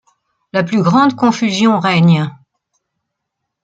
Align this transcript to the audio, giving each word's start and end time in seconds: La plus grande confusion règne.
La 0.51 0.63
plus 0.63 0.81
grande 0.81 1.15
confusion 1.15 1.77
règne. 1.79 2.25